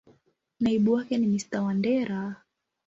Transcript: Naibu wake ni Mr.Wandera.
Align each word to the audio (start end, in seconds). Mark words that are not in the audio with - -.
Naibu 0.59 0.91
wake 0.93 1.17
ni 1.17 1.27
Mr.Wandera. 1.27 2.35